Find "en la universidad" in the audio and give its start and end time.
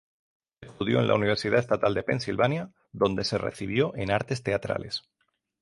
0.99-1.59